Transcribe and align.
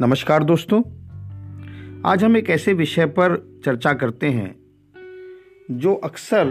नमस्कार 0.00 0.44
दोस्तों। 0.44 0.82
आज 2.06 2.24
हम 2.24 2.36
एक 2.36 2.50
ऐसे 2.50 2.72
विषय 2.72 3.06
पर 3.06 3.60
चर्चा 3.64 3.92
करते 3.92 4.30
हैं, 4.30 4.56
जो 5.70 5.94
अक्सर 5.94 6.46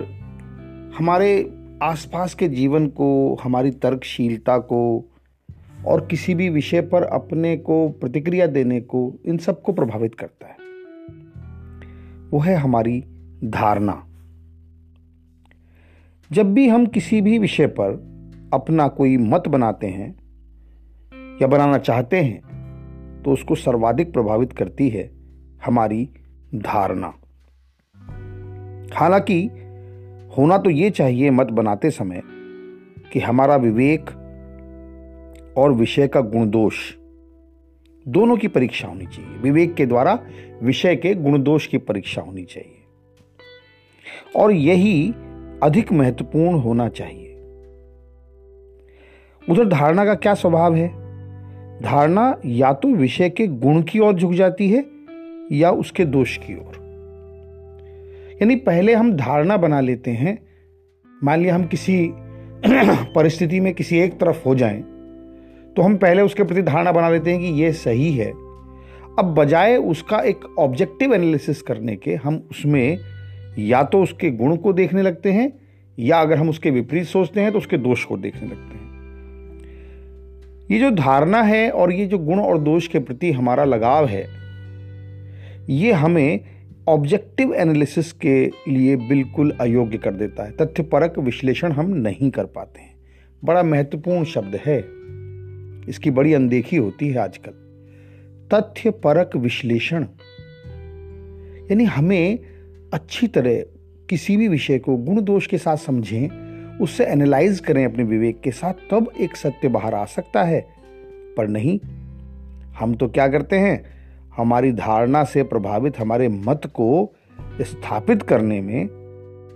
हमारे 0.98 1.54
आसपास 1.84 2.34
के 2.34 2.48
जीवन 2.48 2.88
को, 2.88 3.36
हमारी 3.44 3.72
तर्कशीलता 3.72 4.58
को 4.58 5.12
और 5.88 6.06
किसी 6.06 6.36
भी 6.36 6.50
विषय 6.50 6.82
पर 6.82 7.04
अपने 7.04 7.58
को 7.58 7.90
प्रतिक्रिया 7.90 8.48
देने 8.48 8.82
को, 8.82 9.14
इन 9.26 9.38
सबको 9.38 9.74
प्रभावित 9.74 10.16
करता 10.16 10.48
है। 10.48 10.58
वो 12.30 12.40
है 12.40 12.56
हमारी 12.56 13.02
धारणा। 13.44 14.08
जब 16.32 16.54
भी 16.54 16.68
हम 16.68 16.86
किसी 16.86 17.22
भी 17.22 17.40
विषय 17.40 17.68
पर 17.68 17.92
अपना 18.54 18.88
कोई 18.88 19.18
मत 19.18 19.48
बनाते 19.48 19.88
हैं 19.88 20.16
या 21.42 21.48
बनाना 21.48 21.78
चाहते 21.78 22.18
हैं 22.18 22.55
तो 23.26 23.32
उसको 23.32 23.56
सर्वाधिक 23.56 24.14
प्रभावित 24.14 24.54
करती 24.54 24.90
है 24.90 25.12
हमारी 25.66 26.10
धारणा। 26.56 27.14
हालाँकि, 28.96 29.48
होना 30.38 30.58
तो 30.58 30.70
ये 30.70 30.90
चाहिए 30.90 31.30
मत 31.30 31.48
बनाते 31.48 31.90
समय 31.90 32.22
कि 33.14 33.20
हमारा 33.20 33.56
विवेक 33.56 34.10
और 35.58 35.72
विषय 35.72 36.08
का 36.08 36.22
गुण 36.22 36.50
दोष 36.50 36.96
दोनों 38.08 38.38
की 38.38 38.48
परीक्षा 38.48 38.88
होनी 38.88 39.06
चाहिए। 39.06 39.38
विवेक 39.38 39.74
के 39.74 39.86
द्वारा 39.86 40.20
विषय 40.64 40.96
के 40.96 41.16
गुण 41.16 41.44
दोष 41.44 41.68
की 41.68 41.78
परीक्षा 41.78 42.22
होनी 42.22 42.44
चाहिए। 42.44 42.84
और 44.36 44.52
यही 44.52 45.14
अधिक 45.64 45.92
महत्वपूर्ण 45.92 46.60
होना 46.60 46.90
चाहिए। 46.90 47.34
उधर 49.50 49.66
धारणा 49.66 50.06
का 50.06 50.16
क्या 50.16 50.34
स्वभाव 50.34 50.76
है? 50.76 51.05
धारणा 51.84 52.34
या 52.46 52.72
तो 52.74 52.88
विषय 52.88 53.30
के 53.30 53.48
गुण 53.48 53.82
की 53.82 54.00
ओर 54.00 54.14
झुक 54.14 54.34
जाती 54.34 54.70
है 54.70 54.84
या 55.52 55.72
उसके 55.72 56.06
दोष 56.06 56.38
की 56.38 56.56
ओर। 56.56 56.84
यानी 58.42 58.56
पहले 58.56 58.94
हम 58.94 59.12
धारणा 59.14 59.58
बना 59.58 59.80
लेते 59.82 60.12
हैं, 60.12 60.38
मान 61.24 61.40
लिया 61.40 61.56
हम 61.56 61.66
किसी 61.66 61.98
परिस्थिति 63.16 63.60
में 63.60 63.74
किसी 63.74 64.00
एक 64.00 64.20
तरफ़ 64.20 64.44
हो 64.46 64.56
जाएँ 64.56 64.82
तो 65.76 65.82
हम 65.82 65.98
पहले 65.98 66.22
उसके 66.22 66.44
प्रति 66.44 66.62
धारणा 66.62 66.92
बना 66.92 67.10
लेते 67.10 67.32
हैं 67.32 67.40
कि 67.40 67.62
यह 67.62 67.72
सही 67.72 68.12
है। 68.12 68.32
अब 69.20 69.34
बजाय 69.38 69.76
उसका 69.78 70.20
एक 70.20 70.46
ऑब्जेक्टिव 70.60 71.14
एनालिसिस 71.14 71.62
करने 71.62 71.96
के, 71.96 72.16
हम 72.16 72.48
उसमें 72.52 72.98
या 73.60 73.84
तो 73.84 74.02
उसके 74.04 74.32
गुण 74.32 74.56
को 74.56 74.74
देखने 74.74 75.02
लगते 75.02 75.32
हैं, 75.32 75.52
या 75.98 76.20
अगर 76.20 76.38
हम 76.38 76.50
उसके 76.50 76.70
विपरीत 76.70 77.06
सोचते 77.06 77.42
हैं 77.42 77.52
तो 77.52 77.58
उसके 77.58 77.78
दोष 77.78 78.04
को 78.04 78.18
देखने 78.18 78.48
लगते 78.48 78.78
हैं। 78.78 78.85
ये 80.72 80.80
जो 80.80 80.92
धारणा 80.92 81.42
है 81.42 81.72
और 81.72 81.94
ये 81.94 82.06
जो 82.06 82.18
गुण 82.18 82.40
और 82.40 82.58
दोष 82.58 82.88
के 82.88 83.00
प्रति 83.00 83.32
हमारा 83.32 83.64
लगाव 83.64 84.06
है, 84.06 84.28
ये 85.70 85.92
हमें 85.92 86.40
ऑब्जेक्टिव 86.88 87.54
एनालिसिस 87.54 88.12
के 88.12 88.46
लिए 88.46 88.96
बिल्कुल 88.96 89.52
अयोग्य 89.52 89.98
कर 89.98 90.14
देता 90.14 90.44
है। 90.44 90.52
तथ्यपरक 90.52 91.20
विश्लेषण 91.20 91.72
हम 91.72 91.90
नहीं 91.90 92.32
कर 92.32 92.46
पाते 92.46 92.80
हैं। 92.82 92.96
बड़ा 93.44 93.64
महत्वपूर्ण 93.64 94.24
शब्द 94.24 94.60
है। 94.66 94.80
इसकी 95.90 96.12
बड़ी 96.12 96.34
अनदेखी 96.34 96.78
होती 96.78 97.10
है 97.10 97.18
आजकल। 97.18 97.52
तथ्य 98.54 98.90
परक 98.92 99.32
विश्लेषण। 99.36 100.04
यानी 101.72 101.84
हमें 101.84 102.40
अच्छी 102.94 103.28
तरह 103.28 103.64
किसी 104.10 104.38
भी 104.38 104.48
विषय 104.48 104.80
को 104.80 104.98
गुण 104.98 105.22
दोष 105.22 105.48
के 105.48 105.58
साथ 105.58 105.78
समझें 105.78 106.45
उससे 106.82 107.06
एनालाइज 107.06 107.60
करें 107.60 107.86
अपने 107.86 108.04
विवेक 108.04 108.42
के 108.42 108.52
साथ, 108.52 108.74
तब 108.74 109.12
एक 109.20 109.36
सत्य 109.36 109.68
बाहर 109.68 109.96
आ 109.96 110.06
सकता 110.06 110.44
है। 110.44 110.68
पर 111.38 111.48
नहीं, 111.48 111.80
हम 112.72 112.96
तो 112.96 113.08
क्या 113.08 113.28
करते 113.28 113.56
हैं? 113.56 113.86
हमारी 114.38 114.72
धारणा 114.72 115.24
से 115.24 115.44
प्रभावित 115.44 116.00
हमारे 116.00 116.28
मत 116.28 116.62
को 116.66 117.14
स्थापित 117.62 118.24
करने 118.24 118.62
में 118.62 118.88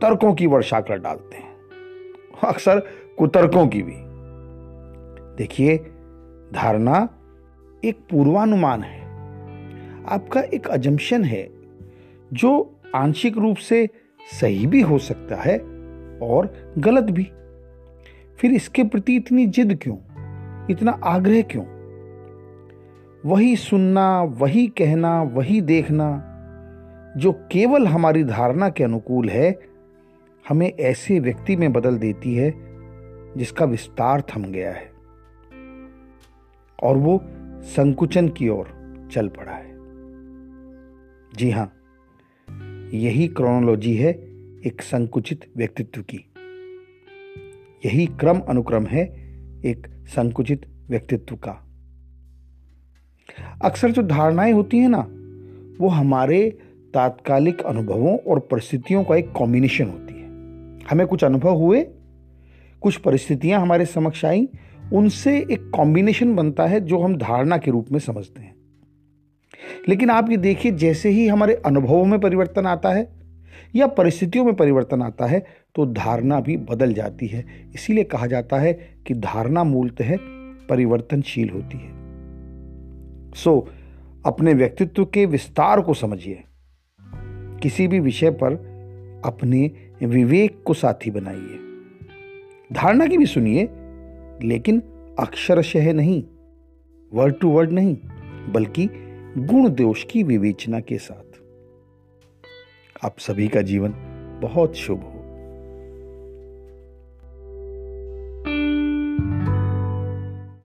तर्कों 0.02 0.34
की 0.34 0.48
वर्षा 0.48 0.80
कर 0.80 1.00
डालते 1.00 1.38
हैं। 1.38 1.50
अक्सर 2.48 2.80
कुतर्कों 3.18 3.68
की 3.68 3.82
भी। 3.82 3.96
देखिए, 5.38 5.78
धारणा 6.54 7.10
एक 7.84 7.96
पूर्वानुमान 7.96 8.82
है। 8.82 9.02
आपका 10.06 10.42
एक 10.42 10.68
अजम्पशन 10.68 11.24
है, 11.24 11.50
जो 12.34 12.76
आंशिक 12.96 13.38
रूप 13.38 13.58
से 13.58 13.90
सही 14.42 14.68
भी 14.68 14.82
हो 14.82 14.98
सकता 14.98 15.36
है 15.36 15.79
और 16.22 16.74
गलत 16.78 17.04
भी। 17.04 17.32
फिर 18.38 18.52
इसके 18.52 18.84
प्रति 18.84 19.16
इतनी 19.16 19.46
जिद 19.46 19.80
क्यों? 19.82 19.98
इतना 20.70 20.92
आग्रह 20.92 21.42
क्यों? 21.42 21.80
वही 23.26 23.56
सुनना, 23.56 24.22
वही 24.24 24.68
कहना, 24.68 25.24
वही 25.24 25.62
देखना, 25.62 26.26
जो 27.18 27.32
केवल 27.32 27.88
हमारी 27.88 28.24
धारणा 28.24 28.70
के 28.70 28.84
अनुकूल 28.84 29.30
है, 29.30 29.60
हमें 30.50 30.74
ऐसे 30.80 31.20
व्यक्ति 31.20 31.56
में 31.56 31.74
बदल 31.74 31.98
देती 31.98 32.36
है, 32.36 32.54
जिसका 33.38 33.66
विस्तार 33.66 34.22
थम 34.22 34.44
गया 34.44 34.72
है। 34.72 34.92
और 36.84 36.98
वो 36.98 37.22
संकुचन 37.62 38.30
की 38.30 38.50
ओर 38.50 38.98
चल 39.12 39.28
पड़ा 39.28 39.52
है। 39.52 39.76
जी 41.34 41.52
हाँ, 41.52 41.74
यही 42.94 43.28
क्रोनोलॉजी 43.28 43.96
है 43.96 44.29
एक 44.66 44.82
संकुचित 44.82 45.46
व्यक्तित्व 45.58 46.02
की। 46.02 46.32
यही 47.86 48.06
क्रम 48.06 48.40
अनुक्रम 48.40 48.86
है 48.86 49.04
एक 49.66 49.88
संकुचित 49.88 50.66
व्यक्तित्व 50.90 51.36
का। 51.36 51.68
अक्सर 53.62 53.92
जो 53.92 54.02
धारणाएँ 54.02 54.52
होती 54.52 54.78
हैं 54.78 54.90
ना, 54.90 55.08
वो 55.84 55.90
हमारे 55.90 56.58
तात्कालिक 56.94 57.62
अनुभवों 57.62 58.18
और 58.18 58.40
परिस्थितियों 58.40 59.04
का 59.04 59.16
एक 59.16 59.32
कॉम्बिनेशन 59.32 59.86
होती 59.86 60.14
है। 60.14 60.28
हमें 60.88 61.08
कुछ 61.08 61.24
अनुभव 61.24 61.56
हुए, 61.56 61.88
कुछ 62.82 62.98
परिस्थितियाँ 62.98 63.62
हमारे 63.62 63.86
समक्ष 63.86 64.26
आई, 64.26 64.48
उनसे 64.94 65.38
एक 65.38 65.72
कॉम्बिनेशन 65.76 66.36
बनता 66.36 66.66
है 66.66 66.82
जो 66.82 67.00
हम 67.00 67.18
धारणा 67.18 67.58
के 67.58 67.72
रूप 67.72 67.92
में 67.92 68.00
समझते 68.00 68.42
हैं। 68.42 68.56
लेकिन 69.90 70.10
आप 70.10 70.30
ये 70.30 70.38
देखिए, 70.38 70.72
जैसे 70.72 71.10
ही 71.10 71.28
हमारे 71.28 71.54
अनुभवों 71.54 72.06
में 72.06 72.20
परिवर्तन 72.20 72.66
आता 72.66 72.90
है 72.90 73.19
या 73.76 73.88
परिस्थितियों 73.88 74.46
में 74.46 74.56
परिवर्तन 74.56 75.02
आता 75.02 75.26
है 75.26 75.46
तो 75.76 75.86
धारणा 75.86 76.40
भी 76.40 76.58
बदल 76.58 76.94
जाती 76.94 77.28
है। 77.28 77.72
इसीलिए 77.76 78.04
कहा 78.04 78.28
जाता 78.28 78.58
है 78.58 78.74
कि 79.08 79.14
धारणा 79.14 79.64
मूलतः 79.64 80.18
परिवर्तनशील 80.70 81.50
होती 81.50 81.78
है। 81.78 82.00
सो 83.34 83.70
अपने 84.26 84.54
व्यक्तित्व 84.54 85.06
के 85.06 85.26
विस्तार 85.26 85.82
को 85.82 85.94
समझिए। 85.94 86.44
किसी 87.62 87.88
भी 87.88 88.00
विषय 88.00 88.32
पर 88.32 88.54
अपने 89.26 89.72
विवेक 90.04 90.64
को 90.64 90.74
साथी 90.74 91.12
बनाइए। 91.12 91.60
धारणा 92.74 93.06
की 93.06 93.18
भी 93.18 93.26
सुनिए, 93.26 93.70
लेकिन 94.44 94.84
अक्षरशः 95.20 95.94
नहीं 95.94 96.24
वर्ड 97.14 97.36
टू 97.40 97.50
वर्ड 97.50 97.72
नहीं, 97.72 97.98
बल्कि 98.54 98.90
गुण 99.38 99.70
दोष 99.70 100.04
की 100.04 100.24
विवेचना 100.24 100.80
के 100.80 100.98
साथ। 100.98 101.29
आप 103.04 103.20
सभी 103.20 103.48
का 103.48 103.62
जीवन 103.62 103.94
बहुत 104.42 104.76
शुभ 104.76 105.00
हो। 105.04 105.19